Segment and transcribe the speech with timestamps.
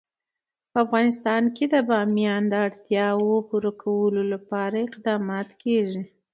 [0.71, 6.01] په افغانستان کې د بامیان د اړتیاوو پوره کولو لپاره اقدامات کېږي.